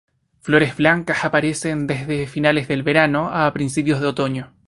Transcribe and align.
Flores 0.39 0.77
blancas 0.77 1.25
aparecen 1.25 1.85
desde 1.85 2.25
finales 2.25 2.67
del 2.67 2.81
verano 2.81 3.29
a 3.31 3.53
principios 3.53 4.01
de 4.01 4.07
otoño. 4.07 4.55